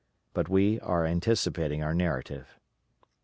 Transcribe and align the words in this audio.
But 0.33 0.49
we 0.49 0.79
are 0.79 1.05
anticipating 1.05 1.83
our 1.83 1.93
narrative. 1.93 2.59